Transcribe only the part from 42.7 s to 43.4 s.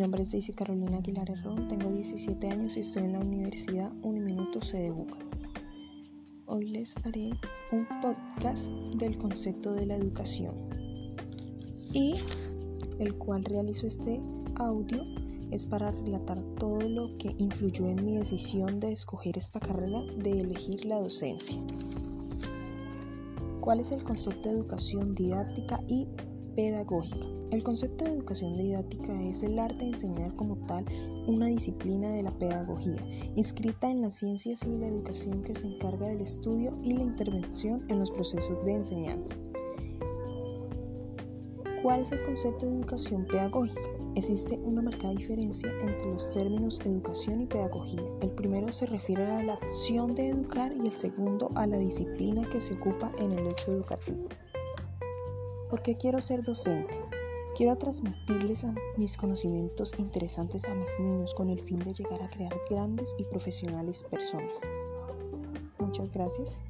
educación